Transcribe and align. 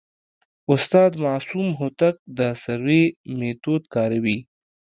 استاد 0.73 1.11
معصوم 1.25 1.67
هوتک 1.79 2.15
د 2.37 2.39
سروې 2.63 3.03
میتود 3.39 3.83
کاروي. 3.93 4.37